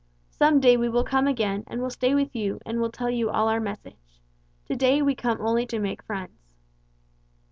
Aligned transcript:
Some 0.31 0.59
day 0.59 0.77
we 0.77 0.89
will 0.89 1.03
come 1.03 1.27
again 1.27 1.63
and 1.67 1.79
will 1.79 1.91
stay 1.91 2.15
with 2.15 2.35
you 2.35 2.59
and 2.65 2.81
will 2.81 2.89
tell 2.91 3.11
you 3.11 3.29
all 3.29 3.47
our 3.47 3.59
message. 3.59 4.19
To 4.65 4.75
day 4.75 4.99
we 5.03 5.13
come 5.13 5.37
only 5.41 5.67
to 5.67 5.77
make 5.77 6.01
friends." 6.01 6.55